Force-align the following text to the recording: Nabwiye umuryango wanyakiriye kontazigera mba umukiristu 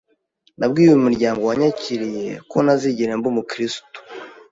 Nabwiye 0.57 0.91
umuryango 0.93 1.41
wanyakiriye 1.49 2.29
kontazigera 2.49 3.13
mba 3.19 3.27
umukiristu 3.31 3.99